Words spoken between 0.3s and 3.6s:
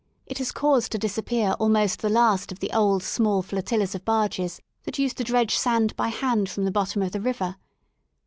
has caused to disappear almost the last of the old small